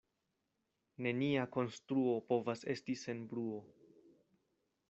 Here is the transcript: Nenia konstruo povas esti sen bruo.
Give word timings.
Nenia 1.07 1.43
konstruo 1.57 2.17
povas 2.31 2.65
esti 2.75 2.99
sen 3.05 3.25
bruo. 3.35 3.63